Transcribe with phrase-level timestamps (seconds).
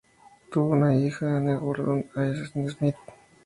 [0.51, 2.95] Tuvo una hija, Anne Gordon Haynes-Smith.